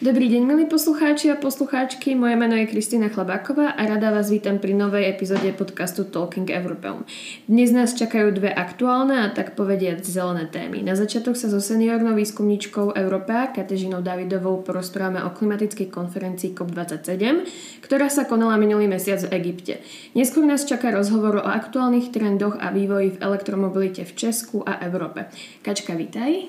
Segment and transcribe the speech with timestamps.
[0.00, 2.16] Dobrý deň, milí poslucháči a poslucháčky.
[2.16, 7.04] Moje meno je Kristýna Chlebáková a rada vás vítam pri novej epizóde podcastu Talking Europeum.
[7.44, 10.80] Dnes nás čakajú dve aktuálne a tak povediať zelené témy.
[10.80, 17.44] Na začiatok sa so seniornou výskumníčkou Európea Katežinou Davidovou porozprávame o klimatickej konferencii COP27,
[17.84, 19.84] ktorá sa konala minulý mesiac v Egypte.
[20.16, 25.28] Neskôr nás čaká rozhovor o aktuálnych trendoch a vývoji v elektromobilite v Česku a Európe.
[25.60, 26.48] Kačka, vítaj.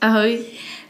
[0.00, 0.44] Ahoj.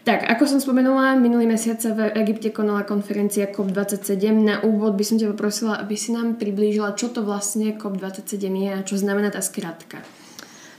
[0.07, 4.39] Tak, ako som spomenula, minulý mesiac sa v Egypte konala konferencia COP27.
[4.39, 8.71] Na úvod by som ťa poprosila, aby si nám priblížila, čo to vlastne COP27 je
[8.71, 9.99] a čo znamená ta zkratka.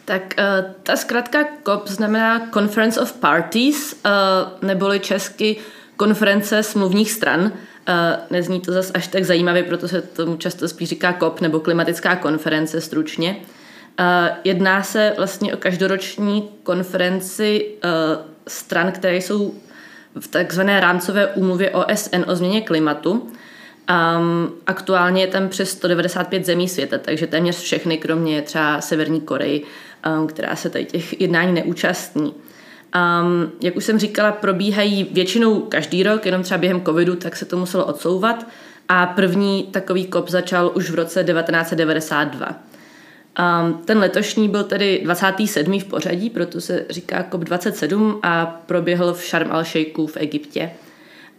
[0.08, 5.60] Tak uh, ta zkratka COP znamená Conference of Parties, uh, neboli česky
[6.00, 7.52] konference smluvních stran.
[7.52, 7.52] Uh,
[8.32, 12.16] nezní to zase až tak zajímavě, proto se tomu často spíš říká COP nebo klimatická
[12.16, 13.44] konference stručně.
[14.44, 17.66] Jedná se vlastně o každoroční konferenci
[18.48, 19.56] stran, které jsou
[20.20, 23.12] v takzvané rámcové úmluvě OSN o změně klimatu.
[23.12, 29.64] Um, aktuálně je tam přes 195 zemí světa, takže téměř všechny, kromě třeba Severní Koreji,
[30.20, 32.34] um, která se tady těch jednání neúčastní.
[32.96, 37.46] Um, jak už jsem říkala, probíhají většinou každý rok, jenom třeba během covidu, tak se
[37.46, 38.48] to muselo odsouvat.
[38.90, 42.67] A první takový kop začal už v roce 1992.
[43.86, 45.80] Ten letošní byl tedy 27.
[45.80, 50.72] v pořadí, proto se říká COP27 a proběhl v Sharm el-Sheikhu v Egyptě.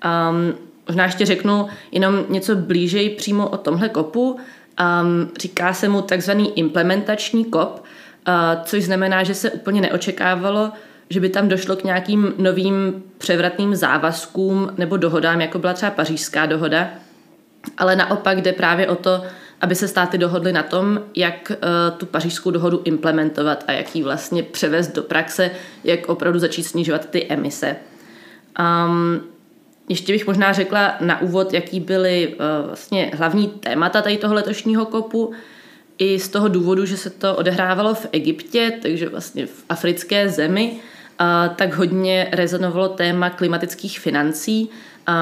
[0.04, 0.54] Um,
[0.88, 4.30] možná ještě řeknu jenom něco blížej přímo o tomhle kopu.
[4.30, 7.84] Um, říká se mu takzvaný implementační kop,
[8.28, 10.72] uh, což znamená, že se úplně neočekávalo,
[11.10, 16.46] že by tam došlo k nějakým novým převratným závazkům nebo dohodám, jako byla třeba pařížská
[16.46, 16.90] dohoda,
[17.78, 19.22] ale naopak jde právě o to,
[19.60, 24.02] aby se státy dohodly na tom, jak uh, tu pařížskou dohodu implementovat a jak ji
[24.02, 25.50] vlastně převést do praxe,
[25.84, 27.76] jak opravdu začít snižovat ty emise.
[28.58, 29.20] Um,
[29.88, 34.86] ještě bych možná řekla na úvod, jaký byly uh, vlastně hlavní témata tady toho letošního
[34.86, 35.32] kopu.
[35.98, 40.72] I z toho důvodu, že se to odehrávalo v Egyptě, takže vlastně v africké zemi,
[40.72, 44.70] uh, tak hodně rezonovalo téma klimatických financí,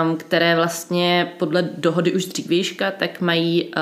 [0.02, 3.72] um, které vlastně podle dohody už dřívějška, tak mají uh,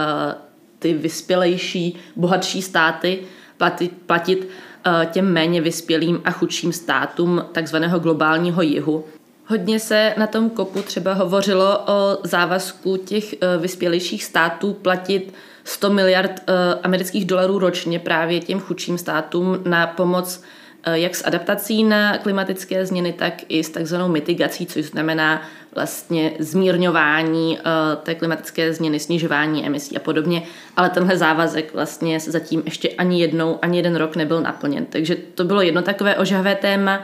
[0.84, 3.18] ty vyspělejší, bohatší státy
[3.56, 4.48] platit, platit
[4.86, 9.04] uh, těm méně vyspělým a chudším státům takzvaného globálního jihu.
[9.46, 15.34] Hodně se na tom kopu třeba hovořilo o závazku těch uh, vyspělejších států platit
[15.64, 20.42] 100 miliard uh, amerických dolarů ročně právě těm chudším státům na pomoc
[20.86, 25.42] Eh, jak s adaptací na klimatické změny, tak i s takzvanou mitigací, což znamená
[25.74, 27.62] vlastně zmírňování eh,
[28.02, 30.42] té klimatické změny, snižování emisí a podobně.
[30.76, 34.86] Ale tenhle závazek vlastně zatím ještě ani jednou, ani jeden rok nebyl naplněn.
[34.86, 37.02] Takže to bylo jedno takové ožavé téma.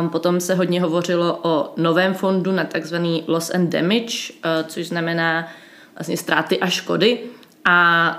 [0.00, 4.88] Um, potom se hodně hovořilo o novém fondu na takzvaný loss and damage, uh, což
[4.88, 5.48] znamená
[5.94, 7.18] vlastně ztráty a škody.
[7.64, 8.18] A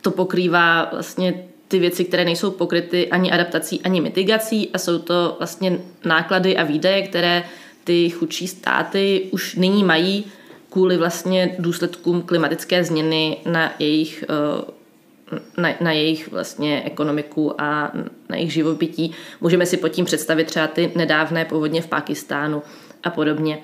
[0.00, 1.34] to pokrývá vlastně
[1.68, 6.64] ty věci, které nejsou pokryty ani adaptací, ani mitigací a jsou to vlastně náklady a
[6.64, 7.42] výdaje, které
[7.84, 10.24] ty chudší státy už nyní mají
[10.70, 17.92] kvůli vlastně důsledkům klimatické změny na jejich, eh, na, na jejich vlastně ekonomiku a
[18.28, 19.12] na jejich živobytí.
[19.40, 22.62] Můžeme si pod tím představit třeba ty nedávné povodně v Pakistánu
[23.04, 23.58] a podobně.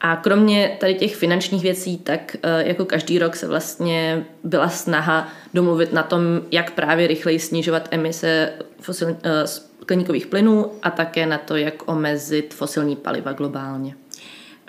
[0.00, 5.28] A kromě tady těch finančních věcí, tak eh, jako každý rok se vlastně byla snaha
[5.54, 9.46] domluvit na tom, jak právě rychleji snižovat emise fosil, eh,
[9.90, 13.96] skleníkových plynů a také na to, jak omezit fosilní paliva globálně.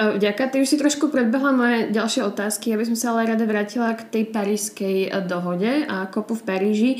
[0.01, 3.93] Vďaka, ty už si trošku predbehla moje ďalšie otázky, aby som sa ale rada vrátila
[3.93, 6.91] k tej parískej eh, dohode a kopu v Paríži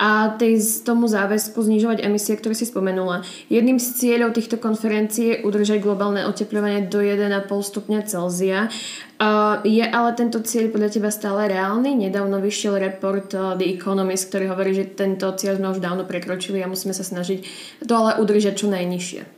[0.00, 3.20] a tej tomu záväzku znižovať emisie, ktoré si spomenula.
[3.52, 8.72] Jedným z cieľov týchto konferencií je udržať globálne oteplovanie do 1,5 stupňa Celzia.
[9.16, 12.08] Uh, je ale tento cieľ podľa teba stále reálny?
[12.08, 16.68] Nedávno vyšiel report The Economist, ktorý hovorí, že tento cieľ sme už dávno prekročili a
[16.68, 17.44] musíme sa snažiť
[17.84, 19.35] to ale udržať čo najnižšie.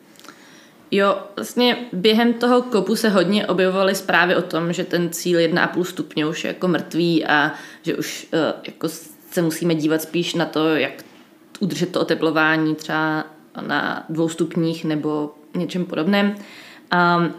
[0.90, 5.85] Jo, vlastně během toho kopu se hodně objevovaly zprávy o tom, že ten cíl 1,5
[5.85, 7.52] stupně už je jako mrtvý a
[7.82, 8.88] že už uh, jako
[9.31, 10.93] se musíme dívat spíš na to, jak
[11.61, 13.25] udržet to oteplování třeba
[13.67, 16.35] na dvou stupních nebo něčem podobném.
[17.17, 17.35] Um,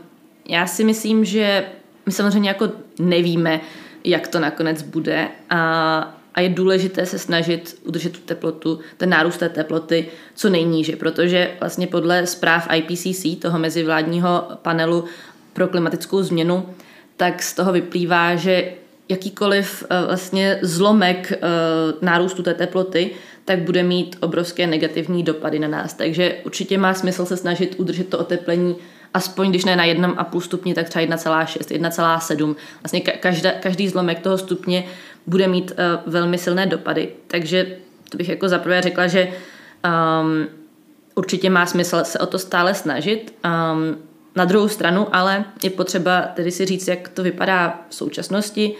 [0.49, 1.69] já si myslím, že
[2.05, 2.69] my samozřejmě jako
[2.99, 3.61] nevíme,
[4.03, 9.37] jak to nakonec bude a a je důležité se snažit udržet tu teplotu, ten nárůst
[9.37, 15.05] té teploty co nejníže, protože vlastně podle zpráv IPCC, toho mezivládního panelu
[15.53, 16.69] pro klimatickou změnu,
[17.17, 18.71] tak z toho vyplývá, že
[19.09, 21.37] jakýkoliv eh, vlastně zlomek eh,
[22.01, 23.11] nárůstu té teploty,
[23.45, 25.93] tak bude mít obrovské negativní dopady na nás.
[25.93, 28.75] Takže určitě má smysl se snažit udržet to oteplení
[29.13, 32.55] aspoň když ne na 1,5 stupni, tak třeba 1,6, 1,7.
[32.83, 34.83] Vlastně každá, každý zlomek toho stupně
[35.29, 37.09] bude mít uh, velmi silné dopady.
[37.27, 37.77] Takže
[38.09, 40.47] to bych jako zaprvé řekla, že um,
[41.15, 43.35] určitě má smysl se o to stále snažit.
[43.45, 43.97] Um,
[44.35, 48.75] na druhou stranu ale je potřeba tedy si říct, jak to vypadá v současnosti.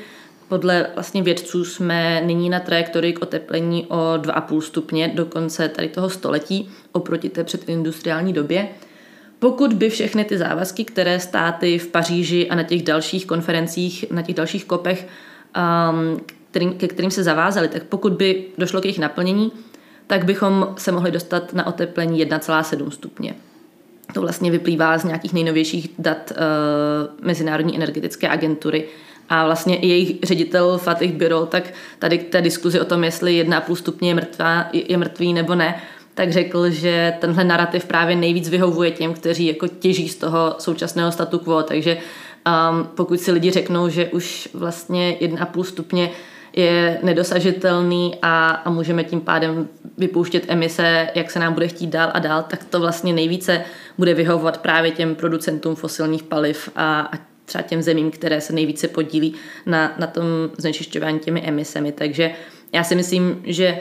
[0.47, 5.89] Podle vlastně vědců jsme nyní na trajektorii k oteplení o 2,5 stupně do konce tady
[5.89, 8.67] toho století oproti té předindustriální době.
[9.39, 14.21] Pokud by všechny ty závazky, které státy v Paříži a na těch dalších konferencích, na
[14.21, 15.07] těch dalších kopech,
[15.57, 19.51] um, kterým, ke kterým se zavázali, tak pokud by došlo k jejich naplnění,
[20.07, 23.35] tak bychom se mohli dostat na oteplení 1,7 stupně.
[24.13, 28.85] To vlastně vyplývá z nějakých nejnovějších dat uh, Mezinárodní energetické agentury.
[29.29, 31.63] A vlastně i jejich ředitel Fatih Birol, tak
[31.99, 35.81] tady k té diskuzi o tom, jestli 1,5 stupně je, mrtvá, je mrtvý nebo ne,
[36.13, 41.11] tak řekl, že tenhle narrativ právě nejvíc vyhovuje těm, kteří jako těží z toho současného
[41.11, 41.63] statu quo.
[41.63, 46.11] Takže um, pokud si lidi řeknou, že už vlastně 1,5 stupně
[46.53, 49.67] je nedosažitelný a, a můžeme tím pádem
[49.97, 53.61] vypouštět emise, jak se nám bude chtít dál a dál, tak to vlastně nejvíce
[53.97, 58.87] bude vyhovovat právě těm producentům fosilních paliv a, a třeba těm zemím, které se nejvíce
[58.87, 59.33] podílí
[59.65, 60.25] na, na tom
[60.57, 61.91] znečišťování těmi emisemi.
[61.91, 62.31] Takže
[62.73, 63.79] já si myslím, že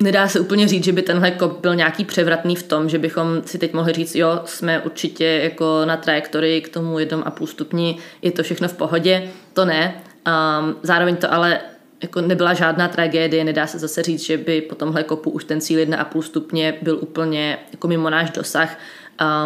[0.00, 3.42] nedá se úplně říct, že by tenhle kop byl nějaký převratný v tom, že bychom
[3.46, 8.30] si teď mohli říct, jo, jsme určitě jako na trajektorii k tomu 1,5 stupni, je
[8.30, 9.28] to všechno v pohodě.
[9.52, 11.60] To ne, Um, zároveň to ale
[12.02, 15.60] jako nebyla žádná tragédie, nedá se zase říct, že by po tomhle kopu už ten
[15.60, 18.78] cíl 1,5 stupně byl úplně jako mimo náš dosah.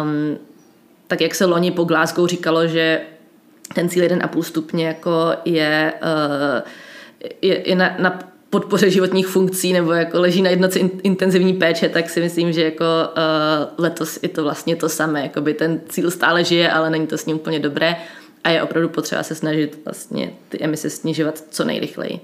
[0.01, 0.37] Um,
[1.07, 3.01] tak jak se loni po Glasgow říkalo, že
[3.73, 6.69] ten cíl 1,5 stupně jako je, uh,
[7.41, 8.19] je, je na, na
[8.49, 12.85] podpoře životních funkcí nebo jako leží na jednoce intenzivní péče, tak si myslím, že jako
[12.85, 15.21] uh, letos je to vlastně to samé.
[15.21, 17.95] Jakoby ten cíl stále žije, ale není to s ním úplně dobré
[18.45, 22.19] a je opravdu potřeba se snažit vlastně ty emise snižovat co nejrychleji.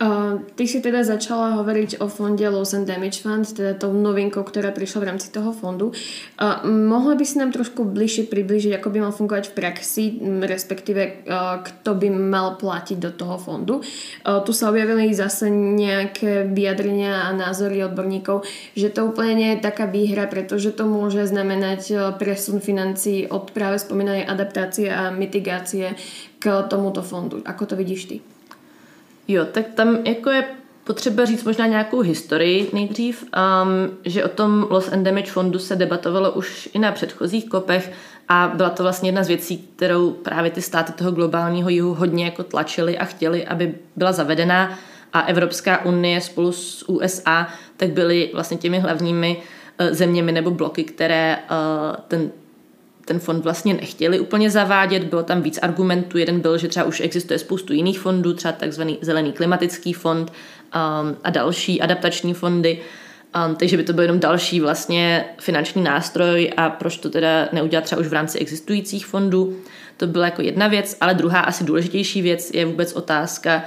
[0.00, 4.40] Uh, ty si teda začala hovoriť o fonde Loss and Damage Fund, teda tou novinkou,
[4.40, 5.92] ktorá prišla v rámci toho fondu.
[6.40, 10.04] Uh, mohla by si nám trošku bližšie približiť, ako by mal fungovať v praxi,
[10.40, 13.84] respektíve uh, kto by mal platiť do toho fondu.
[14.24, 19.68] Uh, tu sa objavili zase nejaké vyjadrenia a názory odborníkov, že to úplne nie je
[19.68, 25.92] taká výhra, pretože to môže znamenať presun financí od práve spomínanej adaptácie a mitigácie
[26.40, 27.44] k tomuto fondu.
[27.44, 28.39] Ako to vidíš ty?
[29.32, 30.44] Jo, tak tam jako je
[30.84, 35.76] potřeba říct možná nějakou historii nejdřív, um, že o tom Loss and Damage fondu se
[35.76, 37.92] debatovalo už i na předchozích kopech
[38.28, 42.24] a byla to vlastně jedna z věcí, kterou právě ty státy toho globálního jihu hodně
[42.24, 44.78] jako tlačily a chtěli, aby byla zavedená
[45.12, 49.42] a Evropská unie spolu s USA tak byly vlastně těmi hlavními
[49.80, 52.30] uh, zeměmi nebo bloky, které uh, ten
[53.04, 56.18] ten fond vlastně nechtěli úplně zavádět, bylo tam víc argumentů.
[56.18, 61.16] Jeden byl, že třeba už existuje spoustu jiných fondů, třeba takzvaný zelený klimatický fond um,
[61.24, 62.80] a další adaptační fondy.
[63.48, 67.84] Um, takže by to byl jenom další vlastně finanční nástroj a proč to teda neudělat
[67.84, 69.56] třeba už v rámci existujících fondů.
[69.96, 73.62] To byla jako jedna věc, ale druhá asi důležitější věc je vůbec otázka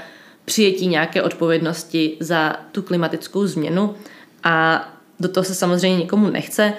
[0.45, 3.95] přijetí nějaké odpovědnosti za tu klimatickou změnu
[4.43, 4.87] a
[5.19, 6.73] do toho se samozřejmě nikomu nechce,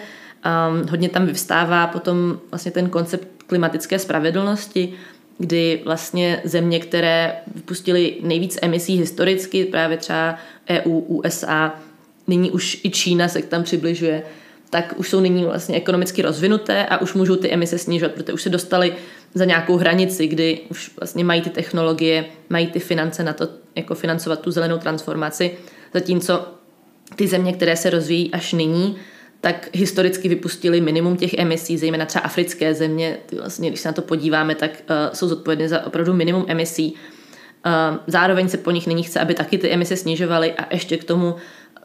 [0.44, 4.92] Um, hodně tam vyvstává potom vlastně ten koncept klimatické spravedlnosti,
[5.38, 10.38] kdy vlastně země, které vypustily nejvíc emisí historicky, právě třeba
[10.70, 11.74] EU, USA,
[12.26, 14.22] nyní už i Čína se tam přibližuje,
[14.70, 18.42] tak už jsou nyní vlastně ekonomicky rozvinuté a už můžou ty emise snižovat, protože už
[18.42, 18.94] se dostali
[19.34, 23.94] za nějakou hranici, kdy už vlastně mají ty technologie, mají ty finance na to, jako
[23.94, 25.50] financovat tu zelenou transformaci,
[25.94, 26.48] zatímco
[27.16, 28.96] ty země, které se rozvíjí až nyní,
[29.44, 34.02] tak historicky vypustili minimum těch emisí, zejména třeba africké země, vlastně, když se na to
[34.02, 36.94] podíváme, tak uh, jsou zodpovědné za opravdu minimum emisí.
[36.94, 41.04] Uh, zároveň se po nich nyní chce, aby taky ty emise snižovaly a ještě k
[41.04, 41.34] tomu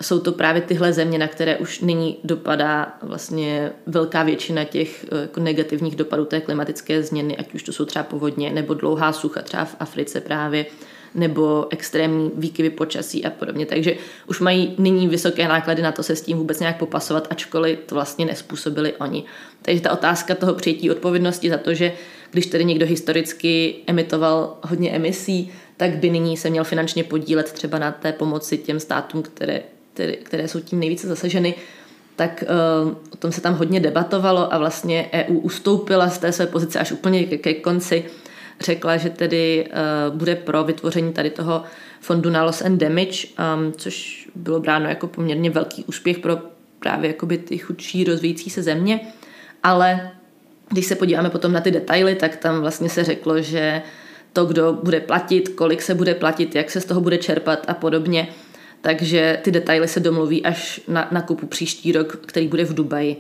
[0.02, 5.06] jsou to právě tyhle země, na které už nyní dopadá vlastně velká většina těch
[5.38, 9.42] uh, negativních dopadů té klimatické změny, ať už to jsou třeba povodně nebo dlouhá sucha
[9.42, 10.66] třeba v Africe právě.
[10.66, 10.72] Uh,
[11.16, 13.66] nebo extrémní výkyvy počasí a podobně.
[13.66, 13.96] Takže
[14.28, 17.96] už mají nyní vysoké náklady na to se s tím vůbec nějak popasovat, ačkoliv to
[17.96, 19.24] vlastně nespůsobili oni.
[19.62, 21.92] Takže ta otázka toho přijetí odpovědnosti za to, že
[22.32, 27.80] když tedy někdo historicky emitoval hodně emisí, tak by nyní se měl finančně podílet třeba
[27.80, 29.62] na té pomoci těm státům, které,
[29.94, 31.56] které, které jsou tím nejvíce zasaženy,
[32.16, 32.44] tak
[32.84, 36.80] uh, o tom se tam hodně debatovalo a vlastně EU ustoupila z té své pozice
[36.80, 38.06] až úplně ke, ke konci
[38.62, 39.68] řekla, že tedy
[40.10, 41.64] uh, bude pro vytvoření tady toho
[42.00, 46.38] fondu na loss and damage, um, což bylo bráno jako poměrně velký úspěch pro
[46.80, 49.00] právě jakoby ty chudší rozvíjící se země.
[49.64, 50.12] ale
[50.72, 53.82] když se podíváme potom na ty detaily, tak tam vlastně se řeklo, že
[54.34, 57.74] to, kdo bude platit, kolik se bude platit, jak se z toho bude čerpat a
[57.74, 58.28] podobně.
[58.82, 63.18] Takže ty detaily se domluví až na, na kupu příští rok, který bude v Dubaji.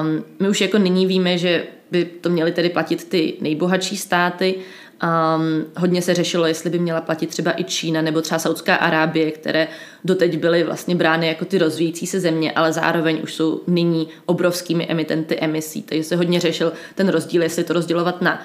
[0.00, 4.54] Um, my už jako nyní víme, že by to měly tedy platit ty nejbohatší státy.
[5.02, 9.30] Um, hodně se řešilo, jestli by měla platit třeba i Čína nebo třeba Saudská Arábie,
[9.30, 9.68] které
[10.04, 14.86] doteď byly vlastně brány jako ty rozvíjící se země, ale zároveň už jsou nyní obrovskými
[14.86, 15.82] emitenty emisí.
[15.82, 18.42] Takže se hodně řešil ten rozdíl, jestli to rozdělovat na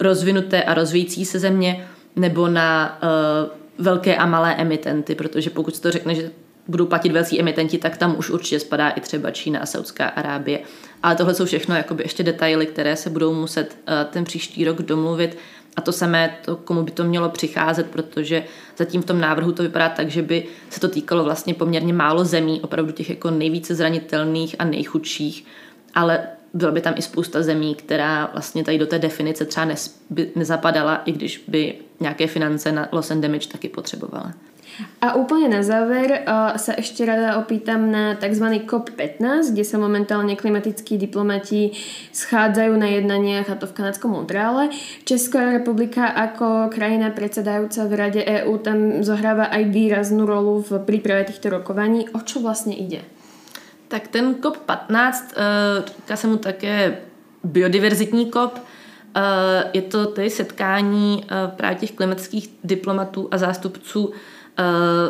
[0.00, 5.82] rozvinuté a rozvíjící se země nebo na uh, velké a malé emitenty, protože pokud se
[5.82, 6.30] to řekne, že
[6.68, 10.60] budou platit velcí emitenti, tak tam už určitě spadá i třeba Čína a Saudská Arábie.
[11.02, 14.82] Ale tohle jsou všechno jakoby ještě detaily, které se budou muset uh, ten příští rok
[14.82, 15.38] domluvit.
[15.76, 18.44] A to samé, to, komu by to mělo přicházet, protože
[18.76, 22.24] zatím v tom návrhu to vypadá tak, že by se to týkalo vlastně poměrně málo
[22.24, 25.44] zemí, opravdu těch jako nejvíce zranitelných a nejchudších,
[25.94, 26.20] ale
[26.54, 29.66] byla by tam i spousta zemí, která vlastně tady do té definice třeba
[30.34, 34.32] nezapadala, i když by nějaké finance na loss and damage taky potřebovala.
[35.00, 38.44] A úplně na záver uh, sa ešte rada opýtam na tzv.
[38.66, 41.74] COP15, kde sa momentálne klimatickí diplomati
[42.12, 44.70] schádzajú na jednaniach, a to v kanadskom Montreale.
[45.04, 51.26] Česká republika ako krajina predsedajúca v Rade EÚ tam zohráva aj výraznú rolu v príprave
[51.26, 52.06] týchto rokovaní.
[52.14, 53.02] O čo vlastne ide?
[53.88, 56.98] Tak ten COP15, eh, říká se mu také
[57.44, 64.12] biodiverzitní COP, eh, je to tedy setkání eh, právě těch klimatických diplomatů a zástupců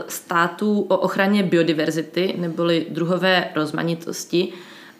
[0.08, 4.48] států o ochraně biodiverzity neboli druhové rozmanitosti.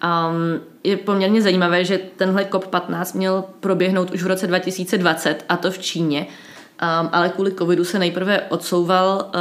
[0.05, 5.71] Um, je poměrně zajímavé, že tenhle COP15 měl proběhnout už v roce 2020 a to
[5.71, 9.41] v Číně, um, ale kvůli covidu se nejprve odsouval uh,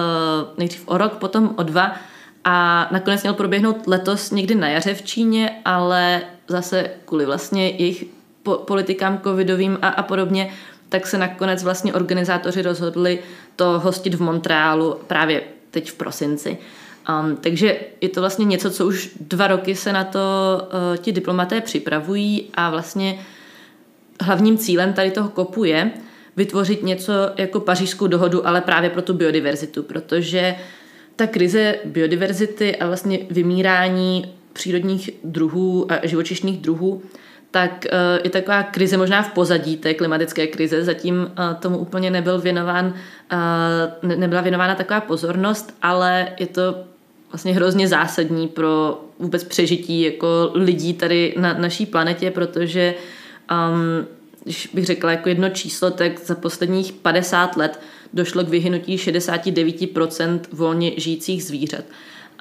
[0.58, 1.96] nejdřív o rok, potom o dva
[2.44, 8.06] a nakonec měl proběhnout letos někdy na jaře v Číně, ale zase kvůli vlastně jejich
[8.44, 10.54] po- politikám covidovým a, a podobně,
[10.89, 13.20] tak se nakonec vlastně organizátoři rozhodli
[13.56, 15.41] to hostit v Montrealu právě
[15.72, 16.58] teď v prosinci.
[17.10, 20.20] Um, takže je to vlastně něco, co už dva roky se na to
[20.62, 23.20] uh, ti diplomaté připravují a vlastně
[24.22, 25.91] hlavním cílem tady toho kopu je
[26.36, 30.56] vytvořit něco jako pařížskou dohodu, ale právě pro tu biodiverzitu, protože
[31.15, 37.01] ta krize biodiverzity a vlastně vymírání přírodních druhů a živočišných druhů,
[37.51, 40.84] tak eh, je taková krize možná v pozadí té klimatické krize.
[40.84, 42.94] Zatím eh, tomu úplně nebyl věnován,
[43.32, 46.75] eh, nebyla věnována taková pozornost, ale je to
[47.32, 52.96] vlastně hrozně zásadní pro vůbec přežití jako lidí tady na naší planetě, protože
[53.51, 54.08] um,
[54.44, 57.80] když bych řekla jako jedno číslo, tak za posledních 50 let
[58.13, 61.84] došlo k vyhynutí 69% volně žijících zvířat,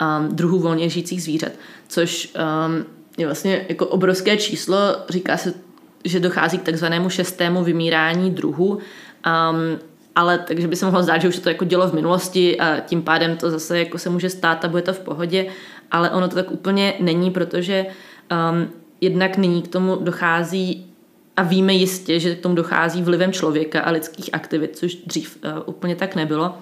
[0.00, 1.52] um, druhů volně žijících zvířat,
[1.88, 2.84] což um,
[3.16, 4.76] je vlastně jako obrovské číslo.
[5.08, 5.54] Říká se,
[6.04, 8.80] že dochází k takzvanému šestému vymírání druhu, um,
[10.14, 12.80] ale takže by se mohlo zdát, že už se to jako dělo v minulosti a
[12.80, 15.46] tím pádem to zase jako se může stát a bude to v pohodě,
[15.90, 17.86] ale ono to tak úplně není, protože
[18.30, 18.70] um,
[19.00, 20.86] jednak nyní k tomu dochází
[21.36, 25.62] a víme jistě, že k tomu dochází vlivem člověka a lidských aktivit, což dřív uh,
[25.66, 26.54] úplně tak nebylo.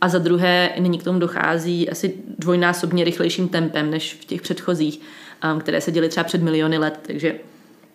[0.00, 5.00] A za druhé, nyní k tomu dochází asi dvojnásobně rychlejším tempem než v těch předchozích,
[5.52, 7.34] um, které se děly třeba před miliony let, takže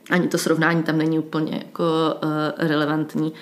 [0.10, 1.84] ani to srovnání tam není úplně jako
[2.24, 3.34] uh, relevantní.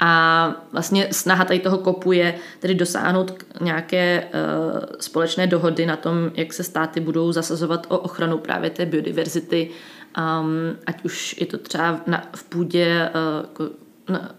[0.00, 6.30] A vlastně snaha tady toho kopu je tedy dosáhnout nějaké uh, společné dohody na tom,
[6.34, 9.70] jak se státy budou zasazovat o ochranu právě té biodiverzity
[10.18, 13.74] um, ať už je to třeba na, v půdě uh, jako
[14.08, 14.34] na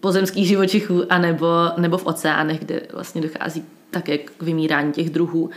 [0.00, 5.50] pozemských živočichů, anebo, nebo v oceánech, kde vlastně dochází také k vymírání těch druhů.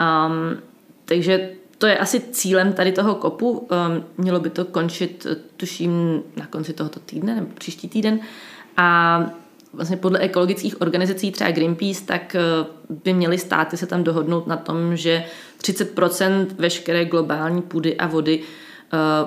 [0.00, 0.58] Um,
[1.04, 3.50] takže to je asi cílem tady toho kopu.
[3.50, 3.68] Um,
[4.16, 8.20] mělo by to končit, tuším, na konci tohoto týdne nebo příští týden.
[8.76, 9.20] A
[9.72, 12.36] vlastně podle ekologických organizací, třeba Greenpeace, tak
[13.04, 15.24] by měly státy se tam dohodnout na tom, že
[15.60, 18.67] 30% veškeré globální půdy a vody Eh,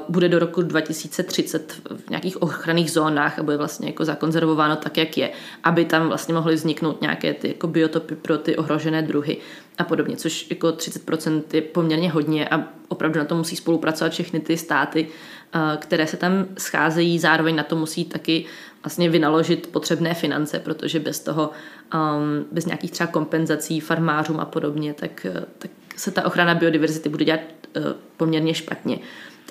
[0.09, 5.17] bude do roku 2030 v nějakých ochranných zónách a bude vlastně jako zakonzervováno tak, jak
[5.17, 5.31] je,
[5.63, 9.37] aby tam vlastně mohly vzniknout nějaké ty jako biotopy pro ty ohrožené druhy
[9.77, 14.39] a podobně, což jako 30% je poměrně hodně a opravdu na to musí spolupracovat všechny
[14.39, 15.07] ty státy,
[15.53, 18.45] eh, které se tam scházejí, zároveň na to musí taky
[18.83, 21.51] vlastně vynaložit potřebné finance, protože bez toho,
[21.93, 27.09] um, bez nějakých třeba kompenzací farmářům a podobně, tak, eh, tak se ta ochrana biodiverzity
[27.09, 27.39] bude dělat
[28.17, 28.99] poměrně špatně.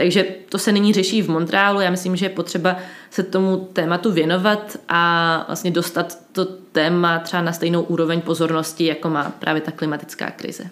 [0.00, 1.80] Takže to se nyní řeší v Montrealu.
[1.80, 2.76] Já myslím, že je potřeba
[3.10, 9.10] se tomu tématu věnovat a vlastně dostat to téma třeba na stejnou úroveň pozornosti, jako
[9.10, 10.64] má právě ta klimatická krize.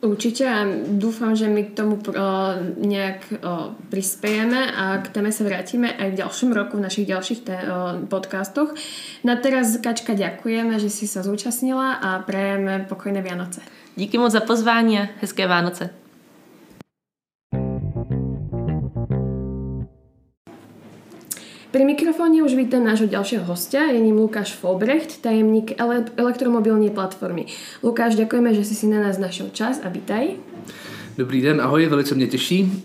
[0.00, 2.16] Určite a dúfam, že my k tomu uh,
[2.80, 3.36] nejak
[3.92, 8.00] prispiejeme a k téme sa vrátime aj v ďalšom roku v našich ďalších té, uh,
[8.08, 8.72] podcastoch.
[9.28, 13.60] Na teraz, Kačka, ďakujeme, že si sa zúčastnila a prajeme pokojné Vianoce.
[13.96, 15.99] Díky moc za pozvání a hezké Vánoce.
[21.70, 27.46] Pri mikrofóne už vítam nášho ďalšieho hostia, je ním Lukáš Folbrecht, tajemník ele- elektromobilní platformy.
[27.78, 30.34] Lukáš, ďakujeme, že si si na nás našiel čas a vítaj.
[31.14, 32.84] Dobrý den, ahoj, velice mě těší.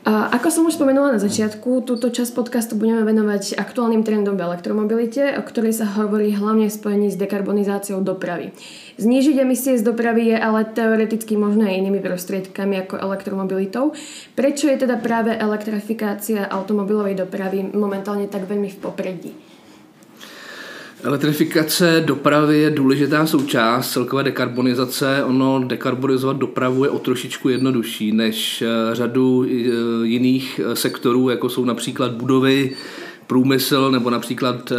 [0.00, 4.48] A ako som už spomenula na začiatku, túto časť podcastu budeme venovať aktuálnym trendom v
[4.48, 8.56] elektromobilite, o ktorej sa hovorí hlavne v spojení s dekarbonizáciou dopravy.
[8.96, 13.92] Znížiť emisie z dopravy je ale teoreticky možné inými prostriedkami ako elektromobilitou.
[14.32, 19.49] Prečo je teda práve elektrifikácia automobilovej dopravy momentálne tak veľmi v popredí?
[21.02, 25.24] Elektrifikace dopravy je důležitá součást celkové dekarbonizace.
[25.24, 29.48] Ono dekarbonizovat dopravu je o trošičku jednodušší než eh, řadu eh,
[30.06, 32.72] jiných eh, sektorů, jako jsou například budovy,
[33.30, 34.76] průmysl nebo například eh,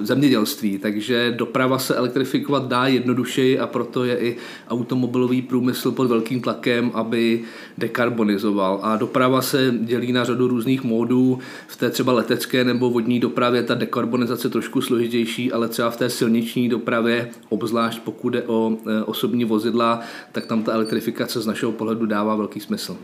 [0.00, 0.78] zemědělství.
[0.78, 4.36] Takže doprava se elektrifikovat dá jednodušeji a proto je i
[4.68, 7.42] automobilový průmysl pod velkým tlakem, aby
[7.78, 8.80] dekarbonizoval.
[8.82, 11.38] A doprava se dělí na řadu různých módů.
[11.66, 16.10] V té třeba letecké nebo vodní dopravě ta dekarbonizace trošku složitější, ale třeba v té
[16.10, 20.00] silniční dopravě, obzvlášť pokud jde o eh, osobní vozidla,
[20.32, 22.96] tak tam ta elektrifikace z našeho pohledu dává velký smysl.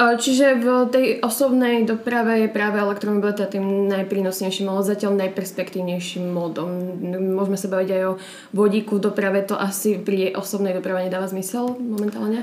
[0.00, 6.68] Čiže v tej osobnej doprave je práve elektromobilita tým najprínosnejším, ale zatiaľ najperspektívnejším módom.
[7.36, 8.18] Môžeme sa baviť aj o
[8.56, 12.42] vodíku v doprave, to asi pri osobnej doprave nedáva zmysel momentálně?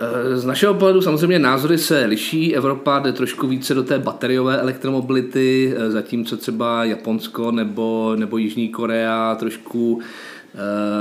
[0.00, 2.56] Eh, z našeho pohledu samozřejmě názory se liší.
[2.56, 8.68] Evropa jde trošku více do té bateriové elektromobility, eh, zatímco třeba Japonsko nebo, nebo Jižní
[8.68, 10.33] Korea trošku Eh,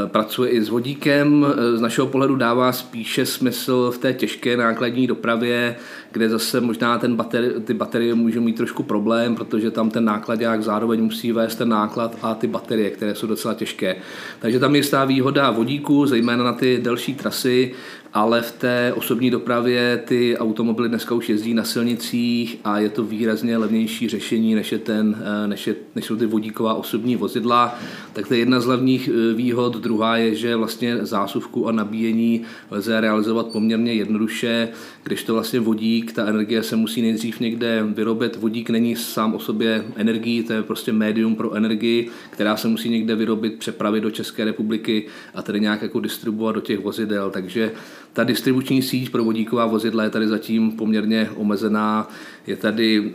[0.07, 1.45] pracuje i s vodíkem.
[1.45, 5.75] Eh, z našeho pohledu dává spíše smysl v té těžké nákladní dopravě,
[6.11, 10.63] kde zase možná ten bateri, ty baterie můžou mít trošku problém, protože tam ten nákladák
[10.63, 13.95] zároveň musí vést ten náklad a ty baterie, které jsou docela těžké.
[14.39, 17.71] Takže tam je jistá výhoda vodíku, zejména na ty delší trasy,
[18.13, 23.03] ale v té osobní dopravě ty automobily dneska už jezdí na silnicích a je to
[23.03, 27.79] výrazně levnější řešení, než, je ten, eh, než, je, než jsou ty vodíková osobní vozidla.
[28.13, 29.77] Tak to je jedna z hlavních eh, výhod.
[29.77, 34.69] Druhá je, že vlastně zásuvku a nabíjení lze realizovat poměrně jednoduše,
[35.03, 38.35] když to vlastně vodík, ta energie se musí nejdřív někde vyrobit.
[38.35, 42.89] Vodík není sám o sobě energií, to je prostě médium pro energii, která se musí
[42.89, 47.31] někde vyrobit, přepravit do České republiky a tedy nějak jako distribuovat do těch vozidel.
[47.31, 47.71] Takže
[48.13, 52.09] ta distribuční síť pro vodíková vozidla je tady zatím poměrně omezená.
[52.47, 53.11] Je tady eh,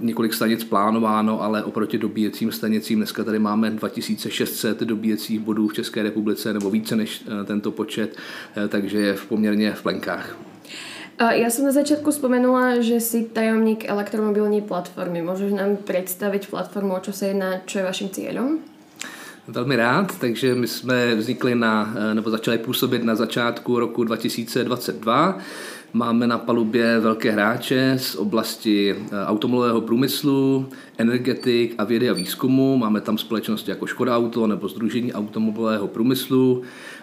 [0.00, 6.02] několik stanic plánováno, ale oproti dobíjecím stanicím dneska tady máme 2600 dobíjecích bodů v České
[6.02, 8.16] republice, nebo více než eh, tento počet,
[8.56, 10.36] eh, takže je v poměrně v plenkách.
[11.16, 15.24] Ja som na začiatku spomenula, že si tajomník elektromobilní platformy.
[15.24, 18.60] Môžeš nám predstaviť platformu, o čo sa jedná, čo je vašim cieľom?
[19.48, 25.38] Velmi rád, takže my jsme vznikli na, nebo začali působit na začátku roku 2022.
[25.92, 32.76] Máme na palubě velké hráče z oblasti eh, automobilového průmyslu, energetik a vědy a výzkumu.
[32.76, 36.62] Máme tam společnosti jako Škoda Auto nebo Združení automobilového průmyslu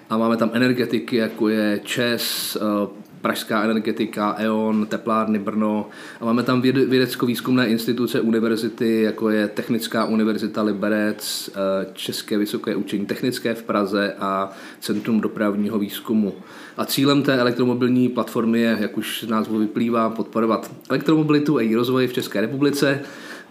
[0.10, 5.90] a máme tam energetiky, jako je ČES, eh, Pražská energetika, E.ON, Teplárny Brno
[6.22, 13.06] a máme tam vědecko-výzkumné instituce univerzity, jako je Technická univerzita Liberec, eh, České vysoké učení
[13.06, 16.34] technické v Praze a Centrum dopravního výzkumu.
[16.78, 21.76] A cílem té elektromobilní platformy je, jak už z názvu vyplývá, podporovat elektromobilitu a její
[21.76, 23.02] rozvoj v České republice,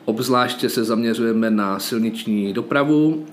[0.05, 3.27] Obzvláště se zaměřujeme na silniční dopravu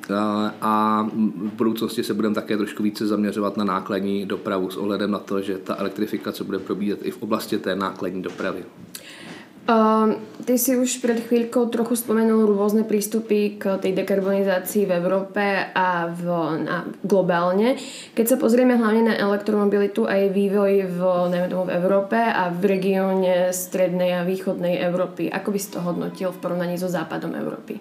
[0.62, 5.20] a v budoucnosti se budeme také trošku více zaměřovat na nákladní dopravu s ohledem na
[5.20, 8.64] to, že ta elektrifikace bude probíhat i v oblasti té nákladní dopravy.
[9.70, 10.18] Uh,
[10.50, 16.10] ty si už pred chvíľkou trochu spomenul rôzne prístupy k tej dekarbonizácii v Európe a
[16.10, 16.26] v,
[16.66, 17.78] na, globálne.
[18.18, 21.00] Keď sa pozrieme hlavne na elektromobilitu a jej vývoj v,
[21.54, 26.34] tomu v Európe a v regióne strednej a východnej Európy, ako by si to hodnotil
[26.34, 27.78] v porovnaní so západom Európy?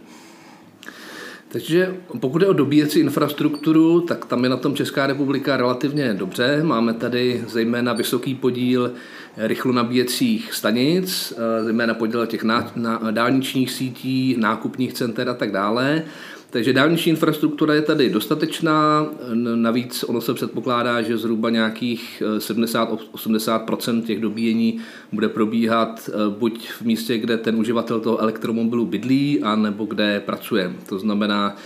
[1.49, 6.61] Takže pokud je o dobíjecí infrastrukturu, tak tam je na tom Česká republika relativně dobře.
[6.63, 8.93] Máme tady zejména vysoký podíl
[9.37, 16.03] rychlonabíjecích stanic, eh, zejména podíl těch na, na, dálničních sítí, nákupních center a tak dále.
[16.51, 19.07] Takže dálniční infrastruktura je tady dostatečná,
[19.55, 24.81] navíc ono se předpokládá, že zhruba nějakých 70-80% eh, těch dobíjení
[25.13, 30.73] bude probíhat eh, buď v místě, kde ten uživatel toho elektromobilu bydlí, anebo kde pracuje.
[30.89, 31.57] To znamená,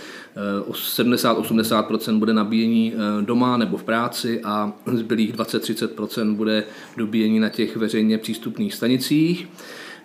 [0.71, 6.63] 70-80% bude nabíjení doma nebo v práci a zbylých 20-30% bude
[6.97, 9.47] dobíjení na těch veřejně přístupných stanicích.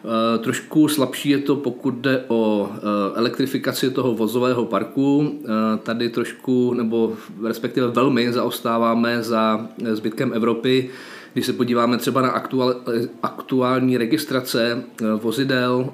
[0.05, 2.79] Eh, trošku slabší je to, pokud jde o eh,
[3.19, 5.39] elektrifikaci toho vozového parku.
[5.45, 5.49] Eh,
[5.83, 7.13] tady trošku, nebo
[7.47, 10.91] respektive velmi zaostáváme za zbytkem Evropy.
[11.33, 12.75] Když se podíváme třeba na aktuál,
[13.23, 14.83] aktuální registrace
[15.23, 15.91] vozidel,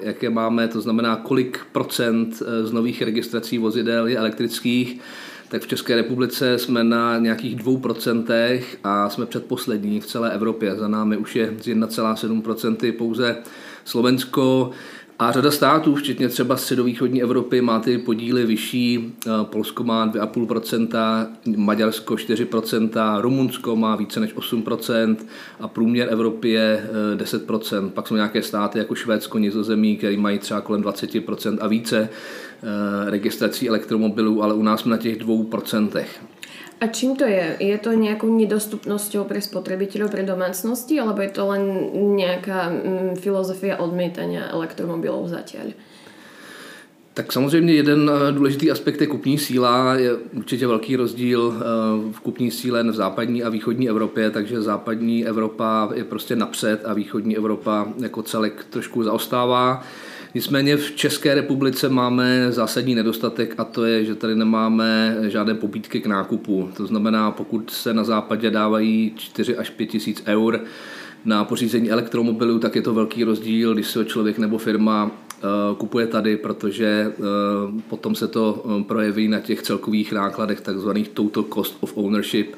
[0.00, 5.00] jaké máme, to znamená, kolik procent z nových registrací vozidel je elektrických,
[5.48, 10.76] tak v České republice jsme na nějakých 2% a jsme předposlední v celé Evropě.
[10.76, 13.36] Za námi už je z 1,7% pouze
[13.84, 14.70] Slovensko,
[15.18, 19.14] a řada států, včetně třeba středovýchodní Evropy, má ty podíly vyšší.
[19.42, 21.26] Polsko má 2,5%,
[21.56, 25.16] Maďarsko 4%, Rumunsko má více než 8%
[25.60, 27.90] a průměr Evropy je 10%.
[27.90, 32.08] Pak jsou nějaké státy jako Švédsko, Nizozemí, které mají třeba kolem 20% a více.
[32.62, 36.20] Eh, registrací elektromobilů, ale u nás jsme na těch dvou procentech.
[36.80, 37.56] A čím to je?
[37.58, 41.62] Je to nějakou nedostupnosťou pre spotrebiteľov, pre domácnosti, alebo je to len
[42.16, 45.74] nějaká mm, filozofia odmítania elektromobilů zatiaľ?
[47.18, 49.94] Tak samozřejmě jeden eh, důležitý aspekt je kupní síla.
[49.94, 51.62] Je určitě velký rozdíl eh,
[52.12, 56.94] v kupní síle v západní a východní Evropě, takže západní Evropa je prostě napřed a
[56.94, 59.82] východní Evropa jako celek trošku zaostává.
[60.34, 66.00] Nicméně v České republice máme zásadní nedostatek a to je, že tady nemáme žádné pobídky
[66.00, 66.70] k nákupu.
[66.76, 70.60] To znamená, pokud se na západě dávají 4 až 5 tisíc eur
[71.24, 75.40] na pořízení elektromobilu, tak je to velký rozdíl, když se člověk nebo firma eh,
[75.78, 77.22] kupuje tady, protože eh,
[77.88, 82.54] potom se to eh, projeví na těch celkových nákladech, takzvaných total cost of ownership.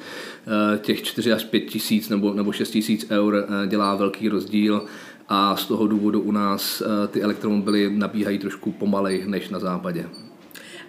[0.80, 4.82] Těch 4 až 5 tisíc nebo, nebo 6 tisíc eur dělá velký rozdíl
[5.30, 10.06] a z toho důvodu u nás eh, ty elektromobily nabíhají trošku pomalej než na západě.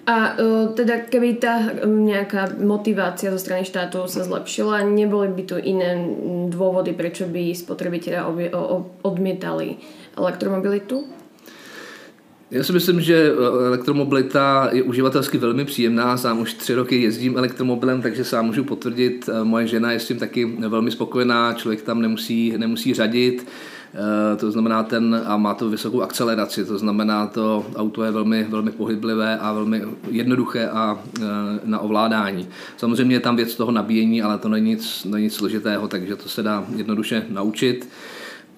[0.07, 5.43] A uh, teda keby ta um, nejaká motivácia zo strany štátu sa zlepšila, neboli by
[5.45, 5.93] tu iné
[6.49, 8.25] dôvody, prečo by spotrebitelia
[9.05, 9.77] odmietali
[10.17, 11.05] elektromobilitu?
[12.51, 16.17] Já si myslím, že eh, elektromobilita je uživatelsky velmi příjemná.
[16.17, 19.29] Sám už tři roky jezdím elektromobilem, takže sám můžu potvrdit.
[19.43, 23.47] Moje žena je s tím taky velmi spokojená, člověk tam nemusí, nemusí řadit.
[23.93, 28.43] Eh, to znamená ten, a má to vysokou akceleraci, to znamená to auto je velmi,
[28.43, 31.23] velmi pohyblivé a velmi jednoduché a eh,
[31.63, 32.47] na ovládání.
[32.77, 36.29] Samozřejmě je tam věc toho nabíjení, ale to není nic, není nic složitého, takže to
[36.29, 37.89] se dá jednoduše naučit.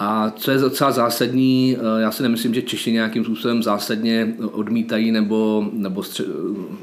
[0.06, 5.12] A co je docela zásadní, eh, já si nemyslím, že Češi nějakým způsobem zásadně odmítají
[5.12, 6.28] nebo, nebo střed,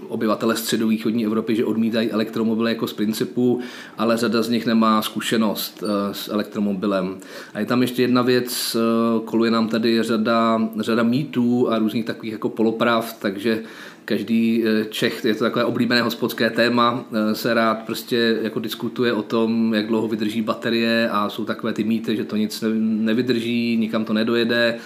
[0.08, 3.60] obyvatele středovýchodní Evropy, že odmítají elektromobily jako z principu,
[3.98, 7.18] ale řada z nich nemá zkušenost eh, s elektromobilem.
[7.54, 12.04] A je tam ještě jedna věc, eh, koluje nám tady řada, řada mýtů a různých
[12.04, 13.62] takových jako poloprav, takže
[14.10, 19.12] každý eh, Čech, je to takové oblíbené hospodské téma, eh, se rád prostě jako diskutuje
[19.12, 23.76] o tom, jak dlouho vydrží baterie a jsou takové ty mýty, že to nic nevydrží,
[23.76, 24.78] nikam to nedojede,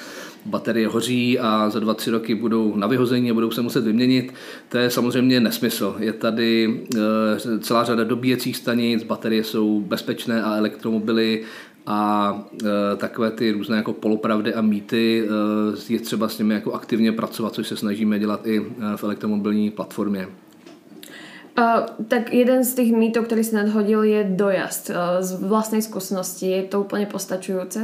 [0.46, 4.34] baterie hoří a za dva, tři roky budou na vyhození a budou se muset vyměnit.
[4.68, 5.96] To je samozřejmě nesmysl.
[5.98, 11.42] Je tady eh, celá řada dobíjecích stanic, baterie jsou bezpečné a elektromobily
[11.86, 16.72] a e, takové ty různé jako polopravdy a mýty e, je třeba s nimi jako
[16.72, 20.28] aktivně pracovat, což se snažíme dělat i e, v elektromobilní platformě.
[21.58, 24.90] Uh, tak jeden z těch mýtů, který se nadhodil, je dojazd.
[24.90, 27.80] Uh, z vlastní zkušenosti je to úplně postačující?